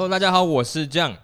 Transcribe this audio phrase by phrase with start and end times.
[0.00, 1.14] Hello，大家好，我是 John。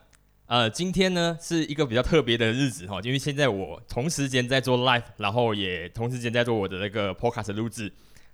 [0.45, 7.91] 呃，今天呢是一个比较特别的日子哈，因为现在我同时间在做 live，然后也同时间在做我的那个 podcast 录制。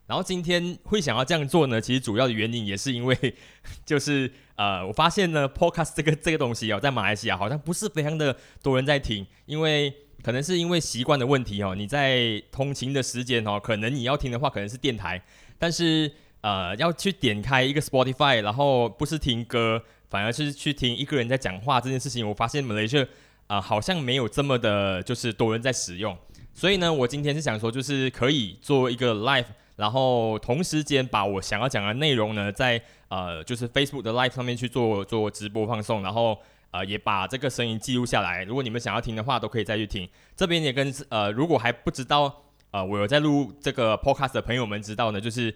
[0.09, 3.16] 然后今天会想要这样做呢，其实主要的原因也是因为，
[3.86, 15.23] 就是呃，我发现呢，podcast 这个这个东西哦，在马来西亚好像不是非常的多人在听，因为可能是因为习惯的问题哦，你在通勤的时间哦，可能你要听的话可能是电台，
[15.56, 19.80] 但是呃，要去点开一个 Spotify，然后不是听歌，
[20.12, 23.07] 反而是去听一个人在讲话这件事情，我发现马来西亚
[23.47, 26.15] 啊好像没有这么的，就是多人在使用，
[26.52, 29.47] 所以呢，我今天是想说，就是可以做一个 live。
[29.77, 36.38] 然后同时间把我想要讲的内容呢，在呃就是 Facebook 的 Live 上面去做做直播放送，然后
[36.73, 38.45] 呃也把这个声音记录下来。
[38.45, 40.07] 如果你们想要听的话，都可以再去听。
[40.37, 45.52] 这边也跟呃如果还不知道呃我有在录这个 Podcast 的朋友们知道呢，就是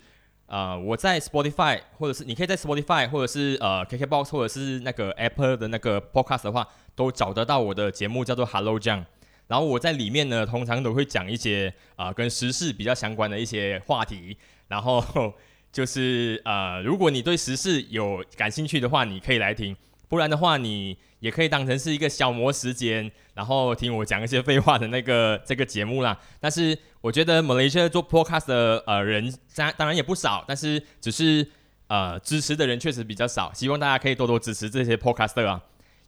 [0.47, 9.05] 呃我在 Spotify 或者是你可以在 Spotify 或者是呃 KKBox 或者是那个 Apple 的那个 Podcast 的话，都找得到我的节目叫做 Hello John。
[9.49, 14.37] 然后我在里面呢，通常都会讲一些啊跟时事比较相关的一些话题。
[14.69, 15.03] 然后
[15.73, 19.75] 就是呃，如果你对时事有感兴趣的话，你可以来听；
[20.09, 20.97] 不然的话，你
[21.27, 26.17] 也可以当成是一个消磨时间，然后听我讲一些废话的那个这个节目啦。
[26.39, 31.45] 但是我觉得马来西亚做 podcast 的呃人，当当然也不少，但是只是
[31.89, 33.53] 呃支持的人确实比较少。
[33.53, 35.61] 希望大家可以多多支持这些 podcaster 啊。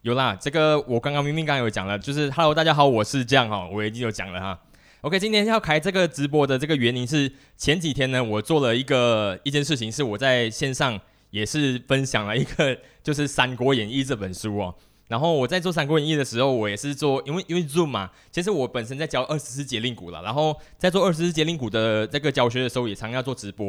[0.02, 4.60] 有啦，这个我刚刚明明刚刚有讲了，就是 Hello，大家好，我是这样哈，我已经有讲了哈。
[5.00, 10.98] OK，今天要开这个直播的这个原因是前几天呢，我做了一个一件事情，是我在线上
[11.30, 14.74] 也是分享了一个就是《三国演义》这本书哦。
[15.08, 23.68] 然后我在做《三国演义》的时候，我也是做，因为因为 Zoom 嘛，其实我本身在教二十四节令鼓了，然后在做二十四节令鼓的这个教学的时候，也常要做直播。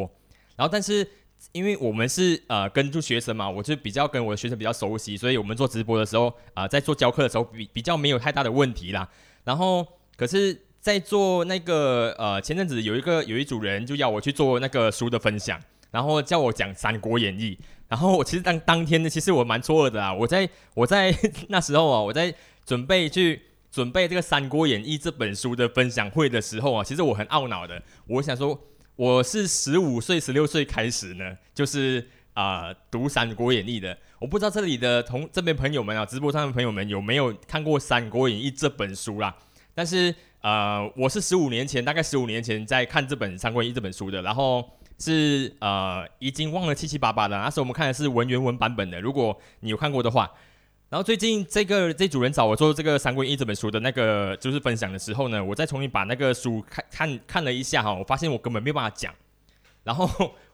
[0.56, 1.08] 然后但是。
[1.54, 9.08] 因为我们是呃跟住学生嘛，我就比较跟我的学生比较熟悉，所以我们做直播的时候啊，在做教课的时候比比较没有太大的问题啦。
[9.46, 9.88] 然后
[10.18, 15.58] 可是，在做那个呃前阵子有一个有一组人就要我去做那个书的分享，
[15.92, 17.58] 然后叫我讲《三国演义》，
[17.88, 20.14] 然后我其实当当天呢，其实我蛮错的啊。
[20.14, 21.16] 我在 我在
[21.48, 22.34] 那时候啊，我在
[22.66, 23.42] 准备去
[23.72, 28.60] 准备这个《三国演义》这本书的分享会的时候啊，其实我很懊恼的，我想说。
[29.00, 33.98] 我是十五岁、十六岁开始呢，就是啊读《三国演义》的。
[34.20, 39.34] 我不知道这里的同这边朋友们啊，直播上的朋友们有没有看过《三国演义》这本书啦？
[39.74, 47.38] 但是呃，我是十五年前，大概十五年前在看这本《三国演义》这本书的，然后是呃已经忘了七七八八了。
[47.38, 50.30] 那时候我们看的是文言文版本的，如果你有看过的话。
[50.92, 59.14] 然后最近这个这主人找我做这个《三国演义》这本书的那个就是分享的时候呢，我再重新把那个书看看看了一下哈，我发现我根本没有办法讲。
[59.84, 60.10] 然后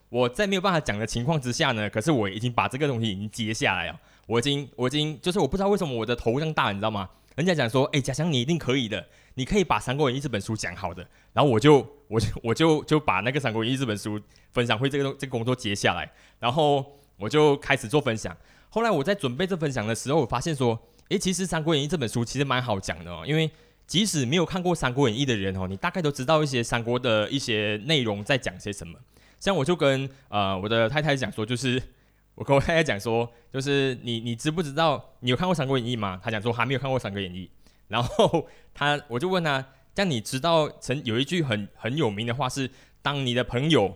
[0.10, 3.98] 我在没有办法讲的情况之下呢，可是我已经把这个东西已经接下来了。
[4.28, 7.10] 我已经我已经就是我不知道为什么我的头这样大，你知道吗？
[7.38, 11.08] 人家讲说，哎，贾祥你一定可以的，你可以把《三国演义》这本书讲好的。
[11.32, 14.20] 然后我就我就 我就就把那个《三国演义》这本书
[14.52, 16.84] 分享会这个这个工作接下来，然后
[17.18, 18.36] 我就开始做分享。
[18.70, 20.78] 后来我在准备这分享的时候，我发现说，
[21.10, 23.50] 诶，其实《三国演义》这本书其实蛮好讲的哦，因为
[23.88, 29.00] 即使没有看过《三国演义》的人哦，你大概都知道一些三国的一些内容在讲些什么。
[29.40, 31.82] 像我就跟呃我的太太讲说，就是
[32.36, 36.20] 我跟我太太讲说，就是你你知不知道你有看过《三国演义》吗？
[36.24, 37.50] 她讲说还没有看过《三国演义》，
[37.88, 39.66] 然后他我就问他，
[39.96, 42.70] 像你知道曾有一句很很有名的话是，
[43.02, 43.96] 当你的朋友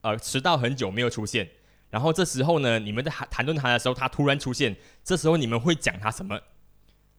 [0.00, 1.48] 呃迟到很久没有出现。
[1.90, 4.74] 然后这时候呢，你们在谈谈论他的时候，他突然出现，
[5.04, 6.40] 这时候你们会讲他什么？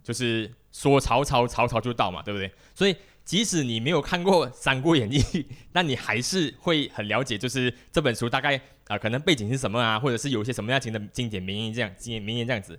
[0.01, 2.51] 就是说曹操，曹操就到嘛，对不对？
[2.73, 5.19] 所以即使你没有看过《三国演义》，
[5.71, 12.77] 那你还是会很了解，就是这本书大概啊，可能背景是什么啊，或者是有一些什么样型的经典名言这样，经典名言这样子。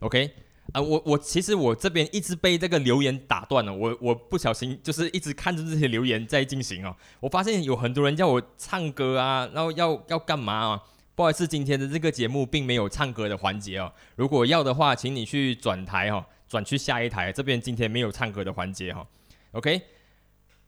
[0.00, 0.28] OK，
[0.72, 10.82] 啊，我我其实我这边一直被这个留言打断了，我我不小心就是一直看着这些留言在进行哦，我发现有很多人叫我唱歌啊，然后要要干嘛啊？
[11.14, 13.90] 不好意思，今天的这个节目并没有唱歌的环节哦。
[14.16, 17.32] 如果要的话，请你去转台哦，转去下一台。
[17.32, 19.06] 这边今天没有唱歌的环节哈。
[19.52, 19.80] OK，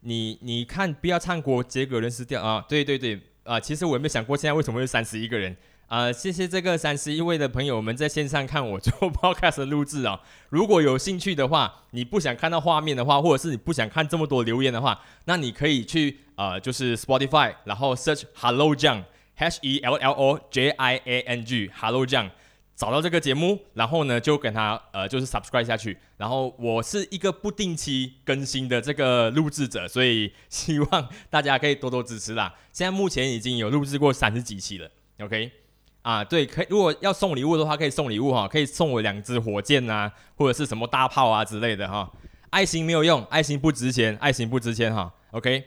[0.01, 2.65] 你你看，不要唱过杰哥人失掉啊！
[2.67, 5.55] 对对对啊，其实我也没想过现在为什么会三十一个人
[5.89, 6.13] 啊。
[6.13, 10.21] 谢谢这个三十一位的朋友们在线上看我做 Podcast 录制啊。
[10.49, 19.05] 如果有兴趣的话，你不想看到画面的话，或者是你不想看这么多留言的话，那你可以去呃，就是 Spotify，然后 search Hello John。
[19.41, 22.29] H E L L O J I A N G，Hello Jiang，，
[22.75, 25.97] 找到这个节目，然后呢就跟他呃就是 subscribe 下去。
[26.17, 32.53] 然后我是一个不定期更新的这个录制者，所以 希望大家可以多多支持啦。
[32.73, 35.68] 现在目前已经有录制过三十几期了，OK。
[36.03, 42.11] 啊，对，可以如果要送礼物的话，可以送礼物哈，可以送我两支火箭呐，或者是什么大炮啊之类的哈。
[42.51, 45.13] 爱心没有用，爱心不值钱，爱心不值钱哈。
[45.33, 45.65] OK，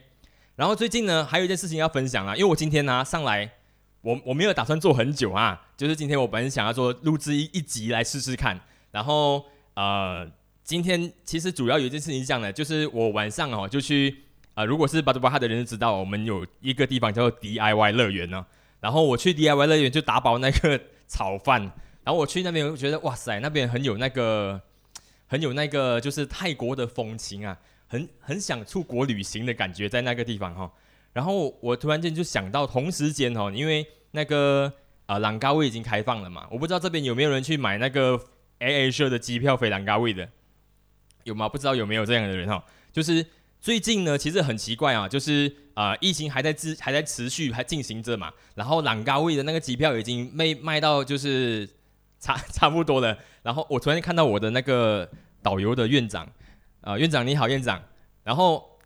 [0.55, 3.51] 然后最近呢，还有一件事情要分享啊，因为我今天呢上来，
[4.01, 9.45] 我我没有打算做很久啊，就是今天我本想要做录制一一集来试试看，然后
[9.75, 10.27] 呃，
[10.63, 14.23] 今天其实主要有一件事情是这样的，就是我晚上哦就去
[14.55, 18.43] 啊，如果是巴德巴哈的人知道，我们有一个地方叫做 DIY 乐园呢，
[18.81, 21.61] 然后我去 DIY 乐园就打包那个 炒饭，
[22.03, 24.61] 然后我去那边我觉得哇塞，那边很有那个。
[25.27, 27.57] 很有那个就是泰国的风情啊，
[27.87, 30.69] 很很想出国旅行的感觉在那个地方哈。
[31.13, 34.73] 然后我突然间就想到，同时间哈，因为那个
[35.05, 38.19] 啊朗高威已经开放了嘛，我不知道这边有没有人去买那个
[38.59, 40.27] A A 社的机票飞朗高威的，
[41.23, 41.47] 有吗？
[41.47, 42.61] 不知道有没有这样的人哈。
[42.91, 43.25] 就是
[43.61, 51.69] 最近呢，其实很奇怪啊，就是啊疫情还在持还在持续还进行着嘛，然后朗高威的那个机票已经卖卖到就是。
[52.23, 55.09] 差 差不多了，然后我突然看到我的那个
[55.41, 56.31] 导游的院长，
[56.81, 57.81] 啊，院长你好，院长。
[58.23, 58.77] 然后，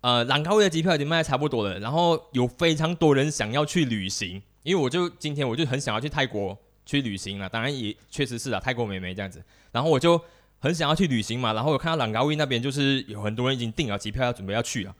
[0.00, 6.56] 呃，兰高威的机票已经卖的差不多了，然后有非常多人想要去旅行，因为我就今天我就很想要去泰国
[6.86, 9.44] 去旅行了，当然也确实是啊，泰国美眉这样子。
[9.70, 10.18] 然后我就
[10.64, 14.94] 很想要去旅行嘛，然后我看到兰高威那边就是有很多人已经订了机票要准备要去了，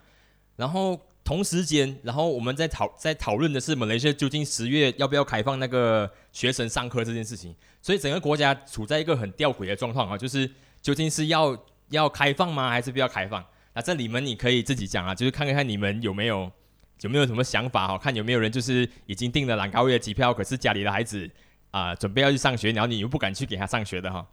[0.57, 1.01] 然后。
[1.25, 10.47] 同时间，然后我们在讨在讨论的是马来西亚究竟十月要不要开放那个学生上课这件事情，所以整个国家处在一个很吊诡的状况啊，就是
[10.83, 11.57] 究竟是要
[11.89, 13.43] 要开放吗，还是不要开放？
[13.73, 16.53] 那这里面你可以自己讲啊，就是看看你们有没有
[17.01, 21.27] 有没有什么想法哈，看有没有人就是已经订了兰高威的机票，可是家里的孩子
[21.71, 24.27] 啊准备要去上学，然后你又不敢去给他上学的哈。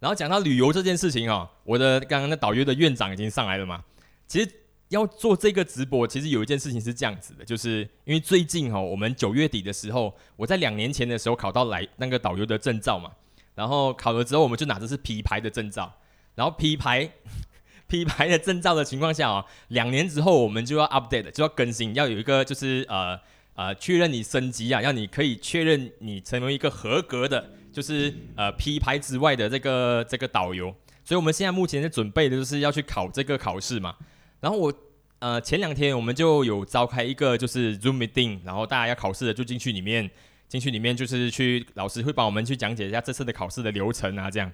[0.00, 3.84] 然后讲到旅游这件事情哦，我的刚刚那导游的院长已经上来了嘛，
[4.26, 4.50] 其实。
[4.90, 13.10] 要做这个直播，其实有一件事情是这样子的，就是因为最近哈，我们九月底的时候，我在两年前的时候考到来那个导游的证照嘛，
[13.56, 15.92] 然后考了之后，我们就拿的是皮牌的证照，
[16.36, 17.10] 然后皮牌
[17.88, 23.18] 皮牌的证照的情况下啊，两年之后我们就要 update，就要更新，要有一个就是呃
[23.54, 30.74] 呃确认你升级啊，让你可以确认你成为一个合格的，就是呃 P 牌之外的这个这个导游，
[31.04, 33.94] 所以我们现在目前在准备的就是要去考这个考试嘛。
[34.40, 34.72] 然后我
[35.18, 40.10] 呃前两天我们就有召开一个就是 Zoom meeting，然后大家要考试的就进去里面，
[40.48, 44.50] 进去里面就是去老师会帮我们去讲解一下这次的考试的流程啊这样。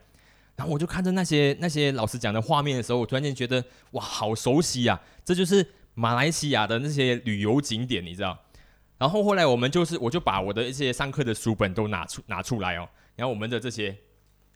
[0.56, 5.64] 然后我就看着那些那些老师讲的画面的时候，我突然间觉得哇好熟悉啊，这就是
[5.94, 8.36] 马来西亚的那些旅游景点，你知道？
[8.98, 13.96] 然后后来我们就是我就把我的一些上课的书本都拿出拿出来哦，然后我们的这些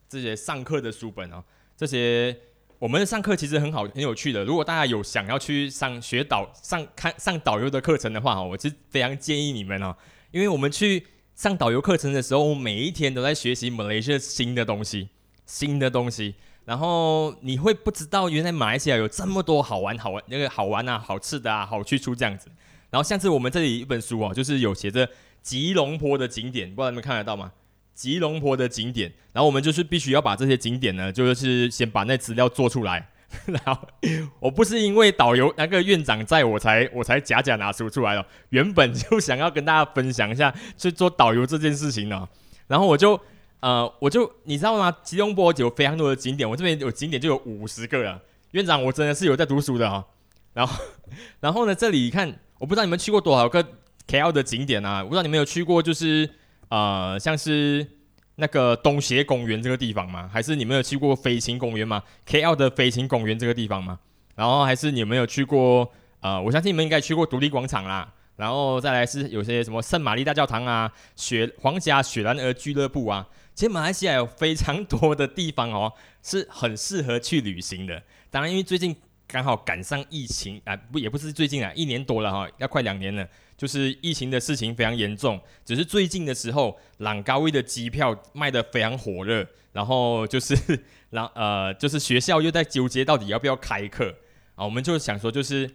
[0.08, 1.42] 这些上课的书本哦，
[1.76, 2.36] 这些。
[2.78, 4.44] 我们的上课其实很好，很有趣的。
[4.44, 9.96] 如果大家有想要去上学导上看上导游的课程的话，哈，我是非常建议你们哦，
[10.30, 15.08] 因为我们去上导游课程的时候，每一天都在学习马来西亚新的东西，
[15.46, 16.34] 新的东西。
[16.66, 22.50] 然后你会不知道，原来马来西亚有这么多好玩、好玩那个好玩啊、好吃的啊、好去处这样子。
[22.90, 25.08] 然后像是我们这里一本书哦，就是有写着
[25.40, 27.52] 吉隆坡的景点，不知道你们看得到吗？
[27.96, 33.08] 吉隆坡的景点，然后我们就是必须要把这些景点呢，就是先把那资料做出来。
[33.46, 33.88] 然后
[34.38, 42.28] 我不是因为导游那个院长在我才我才假假拿书出来的，原本就想要跟大家分享一下去做导游这件事情呢。
[42.68, 43.18] 然后我就
[43.60, 44.96] 呃我就你知道吗？
[45.02, 48.22] 吉隆坡有非常多的景点，我这边有景点就有五十个了。
[48.52, 50.04] 院长，我真的是有在读书的啊。
[50.52, 50.84] 然后
[51.40, 53.66] 然后呢，这里看我不知道你们去过多少个
[54.06, 55.02] KL 的景点啊？
[55.02, 56.30] 我不知道你们有去过就是。
[56.68, 57.86] 呃，像是
[58.36, 60.28] 那个东协公园这个地方吗？
[60.32, 63.98] 还是你们有去过飞行公园吗？KL 的飞行公园这个地方吗？
[64.34, 65.90] 然后还是你们有去过？
[66.20, 68.12] 呃，我相信你们应该去过独立广场啦。
[68.36, 73.26] 然后再来是有些什么圣玛丽大教堂啊，雪皇家雪兰莪俱乐部啊。
[73.54, 75.92] 其实马来西亚有非常多的地方哦，
[76.22, 78.02] 是很适合去旅行的。
[78.30, 78.94] 当然，因为最近
[79.26, 83.26] 刚好赶上疫情啊，不也不是最近啊，一年多了哈，要快两年了。
[83.56, 90.54] 就是疫情的事情非常严重，只是最近的时候，朗高威的机票卖得非常火热，然后就是，
[91.08, 94.14] 然呃，就是学校又在纠结到底要不要开课
[94.56, 95.66] 啊，我们就想说，就是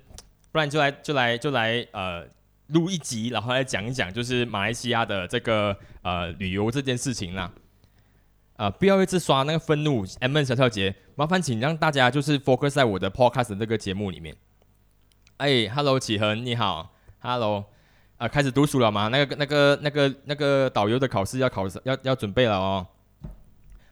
[0.51, 2.24] 不然就来就来就来呃
[2.67, 7.51] 录一集，然后来讲一讲，就是马来西亚的这个呃旅游这件事情啦，
[8.62, 14.36] 啊，不要一直刷那个愤怒 M N 小跳节，麻烦请让大家就是 focus 在我的 podcast 这个节目里面。
[15.38, 16.94] 哎，Hello 启恒，你好。
[17.22, 17.65] Hello，
[18.18, 19.08] 啊，开始读书了吗？
[19.08, 22.86] 那个、那个、那个、那个导游的考试要考要要准备了哦。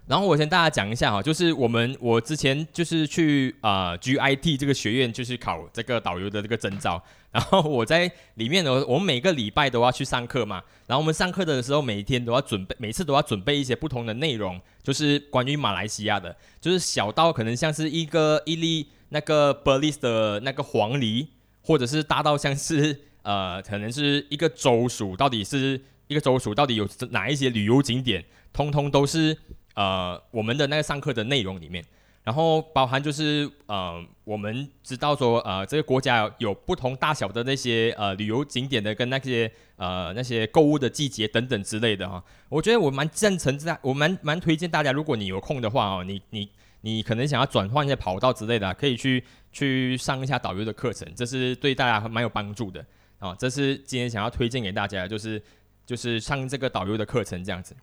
[0.10, 7.00] 然后我先大家讲一下哈，就是我们我之前就是去啊 GIT 这个学院，就是考这个导游的这个证照。
[7.32, 10.64] 然后我在里面呢，我们每个礼拜都要去上课嘛。
[10.88, 21.28] 然后我们上课的时候，每天都要准备，每次都要准备一些不同的内容，就是关于马来西亚的，就是小到可能像是一个一粒那个 b e r l i s 的那个黄梨，
[21.62, 29.38] 或者是大到像是呃，可能是一个州属，到底是一个州属到底有哪一些旅游景点，通通都是。
[29.76, 31.84] 呃，我们的那个上课的内容里面，
[32.24, 42.24] 然后包含就是呃，我们知道说呃，这个国家有不同大小的那些呃旅游景点的跟那些呃那些购物的季节等等之类的哈。
[42.50, 46.50] 我觉得我蛮赞成在，我蛮蛮推荐大家，如果你有空的话哦，你你
[46.82, 52.86] 你可能想要转换一下跑道之类的，可以去去上一下导游的课程，这是对大家蛮有帮助的
[53.20, 53.36] 啊。
[53.40, 55.42] 这是今天想要推荐给大家，就是
[55.86, 57.76] 就是上这个导游的课程这样子。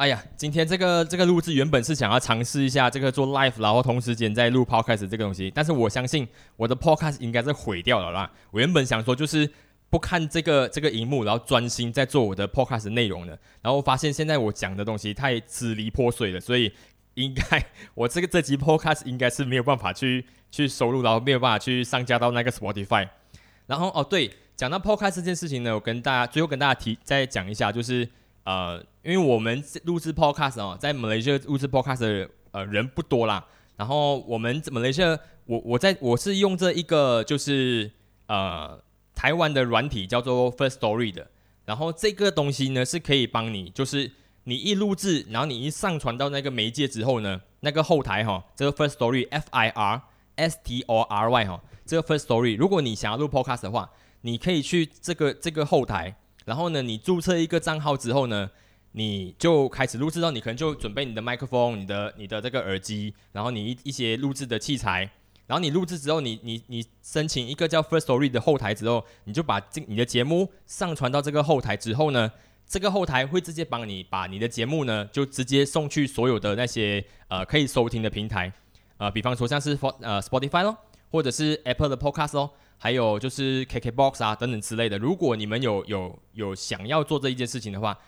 [0.00, 6.26] 哎呀，今天这个这个录制原本是想要尝试一下这个做 live，然后同时间在录 podcast 这个东西，但是我相信
[6.56, 8.32] 我的 podcast 应该是毁掉了啦。
[8.50, 9.46] 我原本想说就是
[9.90, 16.72] 不看这个这个荧幕，然后专心在做我的 podcast 内容的，然后发现现在我讲的东西太支离破碎了，所以
[17.16, 23.06] 应该我这个这集 podcast 应该是没有办法去去收录，然后没有办法去上架到那个 Spotify。
[23.66, 28.08] 然后哦对，讲到 podcast 这件事情呢，我跟大家最后跟大家提再讲一下，就是。
[28.50, 33.46] 呃，因为我们录制 podcast 哦，在马来西亚录制 podcast 的呃人不多啦。
[33.76, 37.88] 然后我们马来西亚，我我在我是用这一个就是
[38.26, 38.82] 呃
[39.14, 41.30] 台湾的软体叫做 First Story 的。
[41.64, 44.10] 然后这个东西呢是可以帮你，就是
[44.42, 50.02] 你一录制，然后你一上传到那个媒介之后呢，那个后台哈，这个 First Story F I R
[50.34, 53.88] S T O R Y 哈，这个 First Story，如果你想要录 podcast 的话，
[54.22, 56.16] 你可以去这个这个后台。
[56.50, 58.50] 然后呢，你注册一个账号之后呢，
[58.90, 65.08] 你就开始录制到，你可能就准备你的麦克风、你的你的这个耳机，然后你一一些录制的器材，
[65.46, 72.32] 然后你录制之后，你你你申请一个叫 First Story 的后台之后，你就把这你的节目上传到这个后台之后呢，
[72.66, 78.52] 这个后台会直接帮你把你的节目呢，就直接送去所有的那些呃可以收听的平台，
[78.96, 80.76] 呃，比方说像是呃 Spotify 咯，
[81.12, 82.50] 或者是 Apple 的 Podcast 哦。
[82.82, 87.98] 还有就是 KKBOX 啊等等之类的，如果你们有有有想要做这一件事情的话，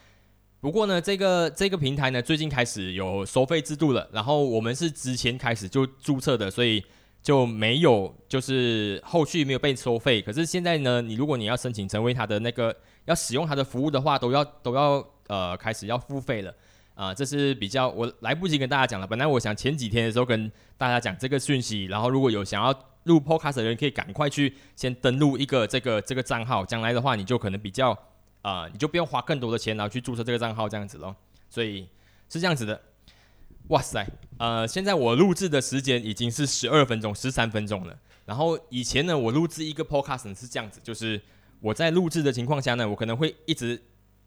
[0.63, 6.83] 不过呢，这个这个平台呢最近开始有收费制度了，然后我们是之前开始就注册的，所以
[7.23, 10.23] 就没有就是后续没有被收费。
[10.23, 12.75] 可是现在呢，你如果你要申请成为他的那个
[13.05, 16.55] 要使用他的服务的话，都要都要呃开始要付费了
[16.95, 19.07] 啊，这是比较我来不及跟大家讲了。
[19.07, 22.75] 本来我想前几天的时候跟大家讲这个讯息，然后如果有想要。
[23.05, 27.97] 录 Podcast 的人可以赶快去先登录一个这个这个账号，将来的话你就可能比较
[28.43, 31.15] 啊，你就不用花更多的钱然后去注册这个账号这样子咯。
[31.49, 31.89] 所以
[32.29, 32.81] 是这样子的。
[33.69, 34.05] 哇塞，
[34.39, 37.97] 呃，现在我录制的时间已经是十二分钟、十三分钟了。
[38.25, 41.21] 然后以前呢，我录制一个 Podcast 是这样子，就是
[41.61, 43.81] 我在录制的情况下呢，我可能会一直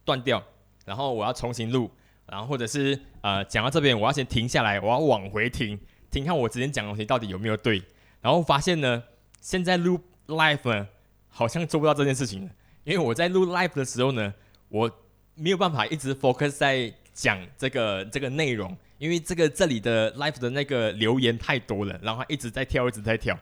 [0.05, 0.41] 断掉，
[0.86, 1.91] 然后我要重新录，
[2.27, 5.77] 然后或者是呃讲到这边，我要先停下来，我要往回听，
[6.10, 7.84] 听看我之前讲的东西到底有没有对。
[8.25, 9.03] 然后发现呢，
[9.39, 10.88] 现在录 live 呢，
[11.29, 12.51] 好像做不到这件事情了。
[12.84, 14.34] 因为我在录 live 的时候呢，
[14.67, 14.89] 我
[15.36, 23.38] 没有办法一直 focus 在讲这个这个内容，因为这个这里的 live 的那个留言太多了，然后一直在跳，一直在跳，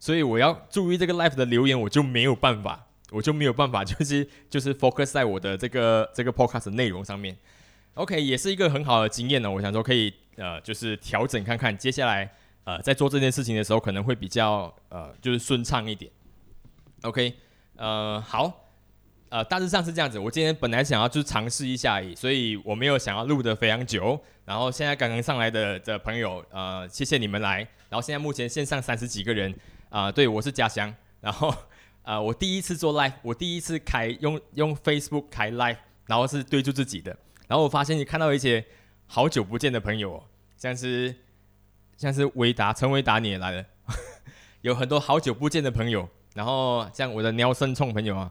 [0.00, 7.36] 所以我要注意这个 live 的留言，我就没有办法，我就没有办法， 就是就是 focus 在我的这个这个 podcast 内容上面。
[7.94, 9.48] OK，也是一个很好的经验呢。
[9.48, 12.28] 我想说可以呃，就是调整看看接下来。
[12.66, 16.10] 呃，在做这件事情的时候，可能会比较呃，就是顺畅一点。
[17.02, 17.32] OK，
[17.76, 18.52] 呃，好，
[19.28, 20.18] 呃，大致上是这样子。
[20.18, 24.20] 我今天本来想要就是尝试一下而已，所以我没有想要录的非常久。
[24.44, 27.58] 然后现在刚刚上来的的朋友，呃，谢谢你们来。
[27.88, 29.54] 然后现在目前线上三十几个人，
[29.88, 30.92] 啊，对我是家乡。
[31.20, 31.54] 然后，
[32.02, 37.16] 呃，我第一次做 live，我第一次开用用 Facebook 开 live，然后是对住自己的。
[37.46, 38.64] 然后我发现你看到一些
[39.06, 40.20] 好久不见的朋友，
[40.56, 41.14] 像是。
[41.96, 43.64] 像是维达陈维达你也来了，
[44.62, 48.30] 有很多好久不见的朋友，然后像我的鸟声冲朋友啊，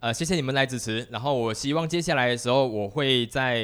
[0.00, 1.06] 呃，谢谢你们来支持。
[1.10, 3.58] 然后我希望接下来的时候，我会在，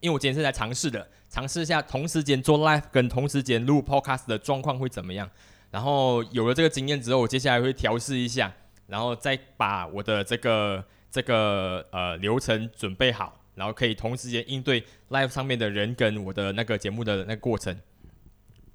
[0.00, 5.28] 因为我今天是来尝试的，尝试一下同时间做 live 跟同时间录 podcast 的状况会怎么样。
[5.70, 8.52] 然后有了这个经验之后，我接下来会调试一下，
[8.86, 17.78] 然后再把我的这个这个呃流程准备好，然后可以同时间应对 live 上面的人跟我的那个节目的那个过程。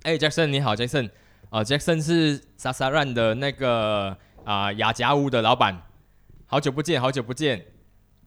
[0.06, 1.10] 哎，Jackson，你好，Jackson，
[1.50, 5.82] 啊，Jackson 是莎莎兰的那个啊雅家屋的老板，
[6.46, 7.66] 好久不见，好久不见，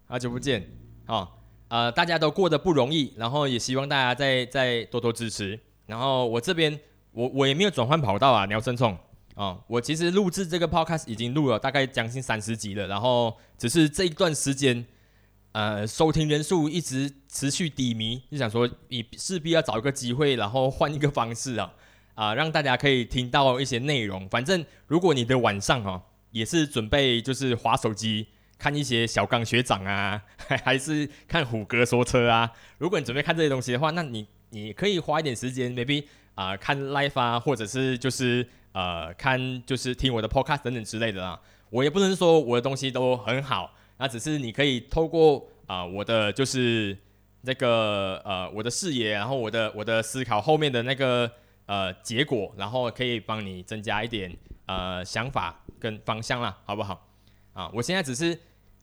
[0.08, 0.68] 好久不见，
[1.06, 1.28] 哦，
[1.68, 5.56] 呃，大家都过得不容易，然后也希望大家再再多多支持。
[5.86, 6.76] 然后我这边，
[7.12, 8.98] 我我也没有转换跑道啊，鸟生虫
[9.36, 14.84] 啊，我其实录制这个 podcast 已经录了大概将近三十集了，然后只是这一段时间，
[15.52, 21.72] 呃，收听人数一直持续低迷，就想说你势必要找一个机会，然后换一个方式啊，
[22.14, 24.28] 啊，让大家可以听到一些内容。
[24.28, 28.28] 反正如果你的晚上哦也是准备就是划手机。
[28.60, 30.20] 看一些小刚学长啊，
[30.64, 32.50] 还是看虎哥说车啊。
[32.78, 36.02] 如果你准备看这些东西的话，那你你可以花一点时间，maybe
[36.34, 41.40] 啊看 live 啊，或者是就是呃看就是听我的 podcast 等等之类的啦。
[41.70, 46.96] 我也不能说我的东西都很好，那只是你可以透过啊我的就是
[47.42, 51.30] 那个呃我的视野，然后我的我的思考后面的那个
[51.66, 54.34] 呃结果，然后可以帮你增加一点
[54.66, 57.06] 呃想法跟方向啦，好不好？
[57.52, 58.38] 啊，我现在只是。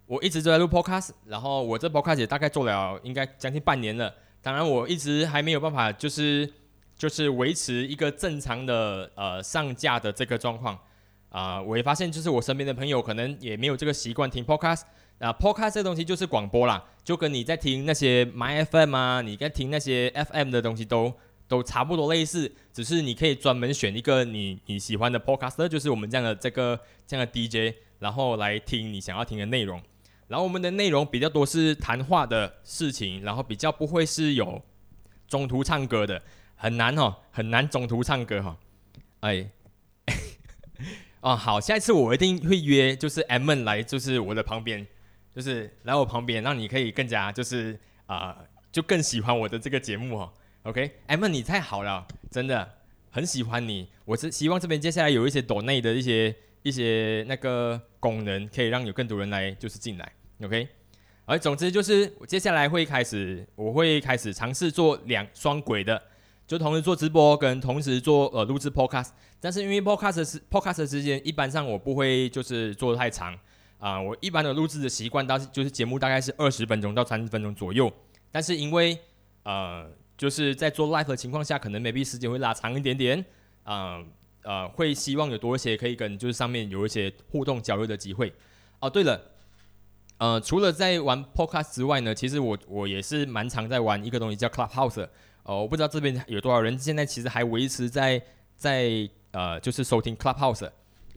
[0.08, 4.14] 我一直都在录 podcast，然后我这 podcast 也大概做了应该将近半年了。
[4.40, 6.48] 当然，我一直还没有办法，就是
[6.96, 10.78] 就是维持一个正常的呃上架的这个状况
[11.30, 11.60] 啊。
[11.60, 14.84] 我也发现，就是我身边的朋友可能也没有这个习惯听 podcast
[15.20, 15.32] 啊。
[15.34, 21.14] podcast 这东西就是广播啦，就跟你在听那些 my FM 啊，你在听那些 FM 的东西都
[21.48, 29.82] 都差不多类似，只是你可以专门选一个你你喜欢的 podcast，就是我们这样的这个这样的 DJ，然后来听你想要听的内容。
[30.28, 34.60] 然后我们的内容比较多是谈话的事情，然后比较不会是有
[35.28, 36.20] 中途唱歌的，
[36.56, 38.58] 很难哦，很难中途唱歌哈。
[39.20, 39.52] 哎，
[41.22, 44.88] 哦好，下一次我一定会约，就是 M 来，就是我的旁边，
[45.36, 48.38] 就是来我旁边，让你可以更加就是啊，
[48.72, 50.32] 就更喜欢我的这个节目哦。
[50.64, 52.68] OK，M 你太好了，真的
[53.12, 53.90] 很喜欢你。
[54.06, 56.36] 我是希望这边接下来有一些岛内的一些。
[56.66, 60.12] 一些那个功能可以让有更多人来就是进来
[60.42, 60.68] ，OK，
[61.26, 66.02] 而总之就是接下来会开始，我会开始尝试做两双轨的，
[66.48, 73.38] 就同时做直播跟同时做呃录制 Podcast，但是因为 Podcast 是 Podcast 的时间一般上我不会就是做的太长
[73.86, 77.92] 啊，我一般的录制的习惯到就是节目大概是二十分钟到三十分钟左右，
[78.32, 78.98] 但是因为
[79.44, 83.24] 呃就是在做 live 的情况下，可能 maybe 时间会拉长一点点，
[83.64, 84.04] 啊。
[84.48, 88.32] 呃，会希望有多一些可以跟就是上面有一些互动交流的机会。
[88.80, 89.20] 哦，对了，
[90.20, 95.10] 呃，除了在玩 Podcast 之外呢，其实我我也是蛮常在玩一个东西叫 Clubhouse。
[95.42, 98.22] 哦，我不知道这边有多少人现在其实还维持在
[98.56, 100.70] 在呃就是收听 Clubhouse。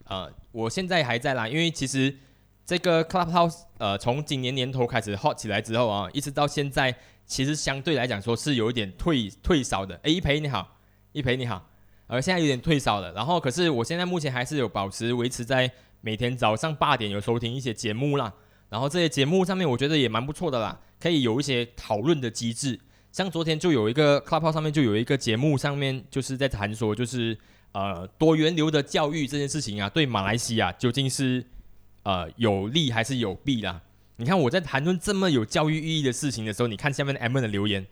[0.04, 2.16] 呃，我现在还在啦，因为其实
[2.68, 9.98] 这个 Clubhouse 呃从今年年头开始 hot 起来之后啊，一直到现在，其实相对来讲说是有一点退退烧的。
[10.02, 10.76] 哎，一培你好，
[11.12, 11.66] 一培你好。
[12.09, 15.70] 呃现在有点退烧了，然后可是我现在目前还是有保持维持在
[16.02, 18.31] 每天早上八点有收听一些节目啦，
[18.68, 22.78] 然后这些节目上面我觉得也蛮不错的啦，可以有一些讨论的机制，
[23.11, 27.38] 像昨天就有一个 Clubhouse 上面就有一个节目上面就是在谈说就是
[27.72, 31.42] 呃多元流的教育这件事情啊，对马来西亚究竟是
[32.09, 33.83] 呃有利还是有弊啦？
[34.16, 37.87] 你看我在谈论这么有教育意义的事情的时候，你看下面的 M 的留言。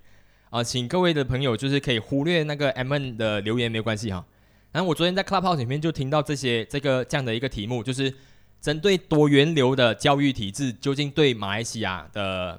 [0.49, 4.25] 啊，请各位的朋友就是可以忽略那个 M N 的留言，没有关系哈。
[4.73, 8.11] 然后我昨天在 Clubhouse 里面就听到这些这个这样的一个题目，就是
[8.59, 12.59] 针对多元流的教育体制，究竟对马来西亚的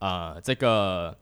[0.00, 1.16] 呃这个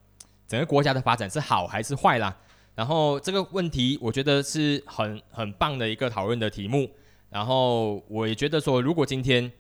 [0.48, 2.36] 整个国家的发展是好还是坏啦？
[2.74, 6.90] 然后这个问题我觉得是很很棒的一个讨论的题目。
[7.28, 9.50] 然后我也觉得说，如果今天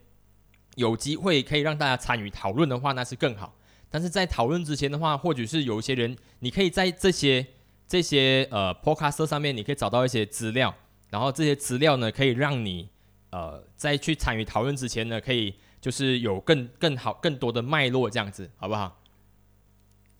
[0.76, 3.54] 有机会可以让大家参与讨论的话，那是更好。
[3.90, 7.46] 但是在讨论之前的话，或许是有一些人，你可以在这些
[7.86, 10.74] 这些呃 podcast 上面，你可以找到一些资料，
[11.10, 12.88] 然后这些资料呢，可以让你
[13.30, 19.00] 呃在去参与讨论之前呢，可以就是有更更好更多的脉络这样子，好不好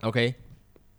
[0.01, 0.33] ？OK，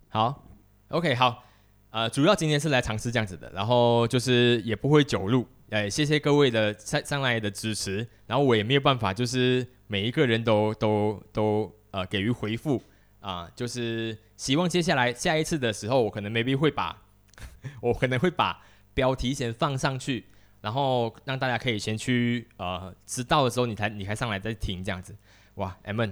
[0.09, 0.47] 好
[0.89, 1.43] ，OK 好，
[1.89, 11.75] 呃，主要今天是来尝试这样子的，然后就是也不会久录，哎，谢谢各位的上上来的支持，然后我也没有办法，就是每一个人都都都。
[11.91, 12.79] 呃，给予回复
[13.19, 17.01] 啊，就是希望接下来下一次的时候，我可能 maybe 会把，
[17.81, 20.27] 我可能会把标题先放上去，
[20.61, 25.15] 然后让大家可以先去呃知道的时候，你才你才上来再听这样子。
[25.55, 26.11] 哇，M，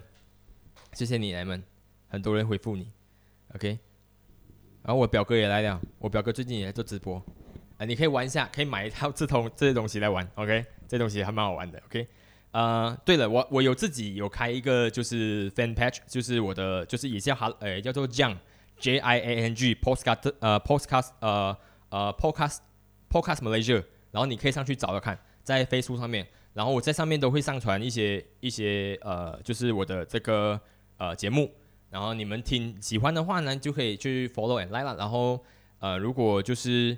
[0.93, 1.59] 谢谢你，M，
[2.07, 2.91] 很多人回复你
[3.53, 3.77] ，OK。
[4.81, 7.23] 然后我表哥也来了，我表哥最近也在做直播，
[7.77, 12.07] 啊，你可以玩一下，可以买一套这通这些东西来玩，OK，这东西还蛮好玩的，OK。
[12.51, 18.35] 呃，对了，我我有自己有开一个就是 fan page，就是我的就是也叫哈，呃，叫做 Jiang
[18.79, 21.55] J I A N G Postcard 呃 Postcard 呃
[21.89, 22.57] 呃 Podcast
[23.11, 30.59] Podcast Malaysia，然后你可以上去找找看，在 Facebook 上面，然后我在上面都会上传一些一些呃，就是我的这个
[30.97, 31.51] 呃节目，
[31.91, 34.95] 然后你们听喜欢的话呢，就可以去 follow and like 了。
[34.95, 35.43] 然后
[35.79, 36.97] 呃，如果就是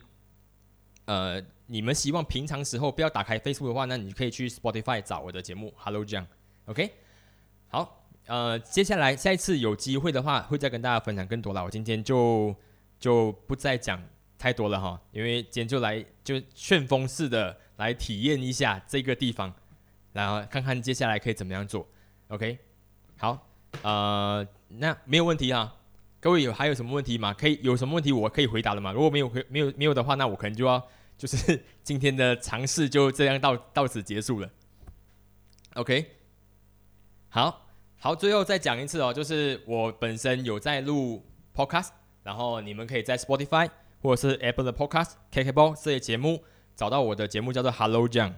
[1.10, 6.28] 呃你们希望平常时候不要打开 Facebook 的话呢，你可以去 Spotify 找我的节目 Hello 这样
[6.65, 6.91] ，OK？
[7.67, 11.63] 好，呃，接下来下一次有机会的话，会再跟大家分享更多了。
[11.63, 12.56] 我今天就
[13.00, 14.00] 就不再讲
[14.38, 19.52] 太多了哈，因为今天就来就旋风式的来体验一下这个地方，
[20.13, 21.88] 然后看看接下来可以怎么样做
[22.28, 22.60] ，OK？
[23.17, 23.48] 好，
[23.82, 25.76] 呃，那没有问题啊。
[26.19, 27.34] 各位有还有什么问题吗？
[27.34, 28.91] 可以有什么问题我可以回答的吗？
[28.91, 30.86] 如果没有回没有没有的话，那我可能就要
[31.20, 34.50] 就是 今天的尝试就这样到到此结束了。
[35.76, 36.06] OK，
[37.28, 41.90] 好好，最后再讲一次哦，就是我本身有在录 Podcast，
[42.24, 43.70] 然后你们可以在 Spotify
[44.02, 46.42] 或者是 Apple 的 Podcast、KKBox 这些节目
[46.76, 48.34] 找到我的节目叫做 Hello 酱。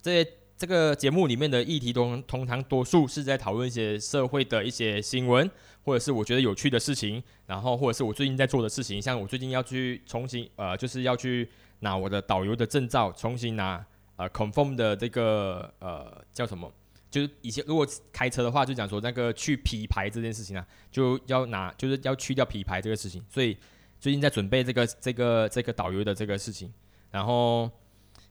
[0.00, 5.50] 这些这个节目里面的议题通通常多数是在讨论一些社会的一些新闻。
[5.86, 11.46] 或者是我觉得有趣的事情，然后或者是我最近在做的事情，像我最近要去重新呃，就是要去
[11.84, 16.72] 拿我的导游的证照，重新拿呃 confirm 的这个呃叫什么？
[17.08, 23.56] 就是以前如果开车的话，就讲说那个去皮牌这件事情啊，就要拿就是要去掉皮牌这个事情，所以
[24.00, 26.72] 最近在准备这个这个这个导游的这个事情，
[27.12, 27.70] 然后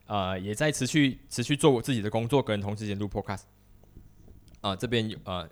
[0.08, 3.44] 呃也在持续持续做我自己的工作，跟同时间录 podcast
[4.60, 5.48] 啊这边有呃。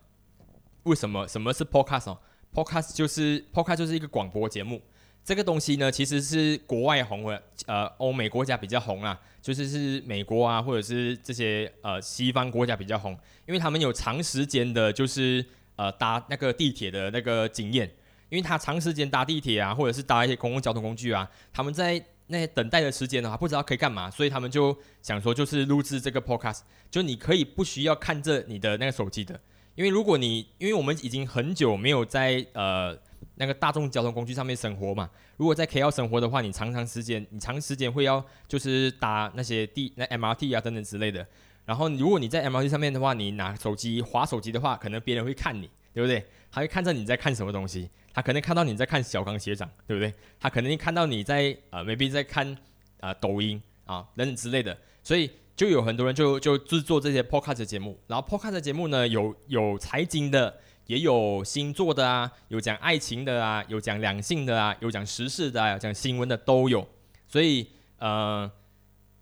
[0.85, 2.17] 为什么什么是 podcast 哦
[2.51, 4.81] ？podcast 就是 podcast 就是一个广播节目。
[5.23, 13.11] 这个东西呢，其实是国外红的，呃，欧美国家比较红啊，就是是美国啊，或者是这些呃西方国家比较红，
[13.45, 17.89] 因为他们有长时间的，就是呃搭那个地铁的那个经验，
[18.29, 29.39] 因为他长时间搭地铁啊，或者是搭一些公共交通工具啊，他们在那些等待的时间的话，不知道可以干嘛，所以他们就想说，就是录制这个 podcast，就你可以不需要看着你的那个手机的。
[29.75, 32.97] 因为如果你，因为我们已经很久没有在呃
[33.41, 41.25] 那个大众交通工具上面生活嘛，如果在 KL 生活的话，你长长时间，你长时间会要就是搭那些地那 MRT 啊等等之类的。
[41.65, 46.23] 然后如果你在 MRT 上面的话，你拿手机划手机的话，可能别人会看你，对不对？
[46.51, 50.13] 他会看着你在看什么东西，他可能看到你在看小刚学长，对不对？
[50.39, 52.55] 他可能看到你在呃 maybe 在看
[52.99, 55.31] 啊抖音啊等等之类的，所以。
[55.53, 66.87] 就有很多人就就制作这些 podcast 节目，然后 podcast 节目呢有有财经的，也有星座的啊，有讲爱情的啊，有讲两性的啊，有讲时事的啊，讲新闻的都有。
[67.27, 67.67] 所以
[67.97, 68.51] 呃，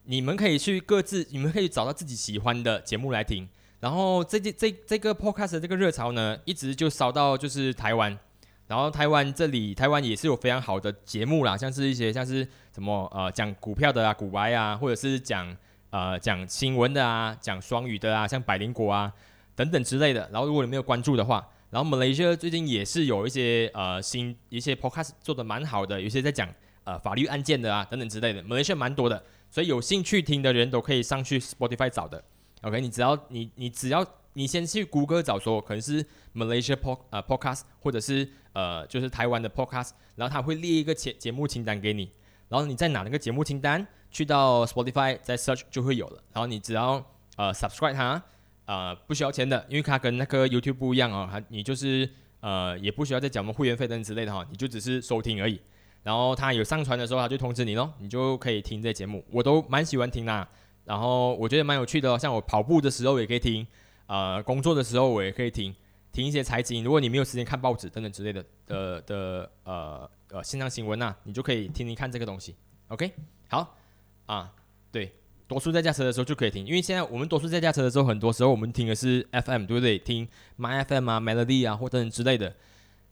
[0.06, 3.48] 你们可以去各自，你们可以找到自己喜欢的节目来听。
[3.80, 8.18] 然后这这这这个 podcast 这个热潮呢，一直就烧到就是台湾，
[8.68, 15.56] 然后台湾这里台湾也是有非常好的节目啦，像是一些像是什么呃讲股票的啊，股白啊，或者是讲。
[15.92, 19.12] 呃，讲新闻的啊，讲双语的啊，像百灵果啊
[19.60, 20.22] 等等之类的。
[20.32, 26.48] 然后如果你没有关注的话，然后 Malaysia 最近也是有一些呃新一些 podcast 做的蛮好的，有些在讲
[26.86, 29.22] 呃法律案件的啊等等之类的，Malaysia 蛮多的。
[29.52, 32.24] 所以有兴趣听的人都可以上去 Spotify 找的。
[32.62, 36.02] OK，你只要你你只要你先去谷歌找说可能是
[36.34, 42.10] Malaysia pod 呃 podcast 或者是呃就是台湾的 podcast，然后他会列一个节节目清单给你，
[42.48, 43.86] 然后你再拿那个节目清单。
[44.12, 46.94] 去到 Spotify 再 search 就会有了，然后你只要
[47.36, 48.20] 呃 subscribe 它，
[48.70, 52.08] 呃不需要钱的，因为它跟那个 YouTube 不一样哦，它你就是
[52.40, 55.60] 呃也不需要再缴什么会员费等之类的哈，你就只是收听而已。
[56.04, 60.48] 然后它有上传的时候，它就通知你咯，你就可以听这节目，我都蛮喜欢听啦。
[60.86, 63.66] 然后我觉得蛮有趣的，像我跑步的时候也可以听，
[64.06, 65.74] 呃工作的时候我也可以听，
[66.12, 66.84] 听一些财经。
[66.84, 72.56] 如果你没有时间看报纸等等之类的的的呃呃线上新闻呐，你就可以听听看这个东西。
[72.90, 73.12] OK，
[73.48, 73.76] 好。
[74.28, 74.54] 啊，
[74.92, 75.12] 对，
[75.50, 79.98] 多数在驾车的时候就可以听，因为现在我们多数在驾车的时候，很多时候我们听的是 FM，对不对？
[79.98, 80.28] 听
[80.60, 82.56] My FM 啊，Melody 啊，或者之类的。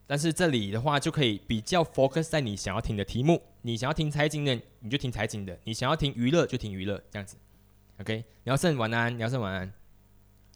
[0.06, 3.42] 但是这里的话，就可以比较 focus 在你想要听的题目。
[3.64, 7.38] 你想要听财经的，你就听财经的；你想要听娱乐，就听娱乐，这样子。
[8.00, 9.74] OK，姚胜晚安，姚胜晚安。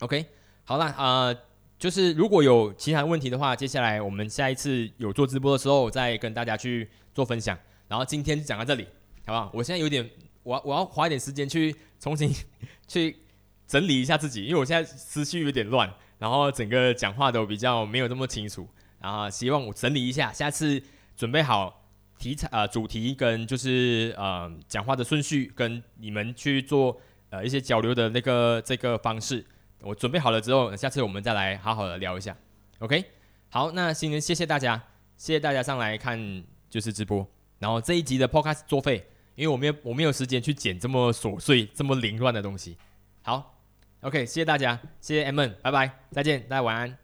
[0.01, 0.23] OK，
[0.63, 1.35] 好了，啊，
[1.79, 7.57] 就是如果有其他问题的话，接下来我们下一次有做直播的时候，再跟大家去做分享。
[7.87, 8.83] 然后今天就讲到这里，
[9.25, 9.51] 好不好？
[9.55, 10.07] 我现在有点。
[10.43, 12.33] 我我要花一点时间去重新
[12.87, 13.17] 去
[13.67, 18.67] 整理一下自己，因为我现在思绪有点乱，然后整个讲话都比较没有那么清楚，
[18.99, 20.81] 然后希望我整理一下，下次
[21.15, 21.85] 准备好
[22.17, 26.99] 题材呃主题跟就是呃讲话的顺序跟你们去做
[27.29, 29.45] 呃一些交流的那个这个方式，
[29.81, 32.35] 我准备好了之后，下次我们再来好好的聊一下
[32.79, 33.05] ，OK？
[33.49, 34.81] 好，那新年谢谢大家，
[35.17, 37.25] 谢谢大家上来看就是直播，
[37.59, 39.07] 然后这一集的 Podcast 作废。
[39.41, 42.77] 因为我没有我没有时间去剪这么琐碎、这么凌乱的东西。
[43.23, 43.57] 好
[44.01, 47.00] ，OK，谢谢大家，谢谢 M，拜拜，再见，大家晚安。